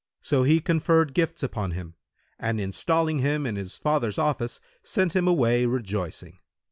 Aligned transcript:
So 0.23 0.41
he 0.41 0.61
conferred 0.61 1.13
gifts 1.13 1.43
upon 1.43 1.73
him 1.73 1.93
and 2.39 2.59
installing 2.59 3.19
him 3.19 3.45
in 3.45 3.55
his 3.55 3.77
father's 3.77 4.17
office, 4.17 4.59
sent 4.81 5.15
him 5.15 5.27
away 5.27 5.67
rejoicing. 5.67 6.39